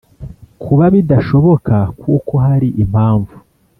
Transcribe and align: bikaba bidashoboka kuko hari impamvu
bikaba 0.59 0.85
bidashoboka 0.95 1.75
kuko 2.01 2.33
hari 2.45 2.67
impamvu 2.83 3.35